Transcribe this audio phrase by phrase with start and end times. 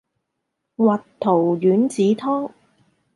[0.77, 2.51] 核桃丸子湯